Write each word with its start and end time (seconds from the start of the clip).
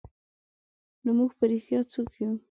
نو 1.03 1.11
موږ 1.17 1.31
په 1.39 1.43
رښتیا 1.51 1.79
څوک 1.93 2.09
یو؟ 2.21 2.31